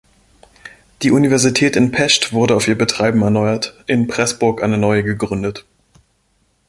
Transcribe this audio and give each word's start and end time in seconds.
Die 1.03 1.11
Universität 1.11 1.75
in 1.75 1.91
Pest 1.91 2.33
wurde 2.33 2.55
auf 2.55 2.67
ihr 2.67 2.75
Betreiben 2.75 3.21
erneuert, 3.21 3.75
in 3.85 4.07
Pressburg 4.07 4.63
eine 4.63 4.79
neue 4.79 5.03
gegründet. 5.03 5.67